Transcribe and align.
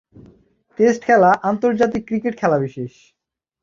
Test 0.79 1.01
খেলা 1.03 1.31
আন্তর্জাতিক 1.43 2.03
cricket 2.07 2.33
খেলাবিশেষ। 2.37 2.93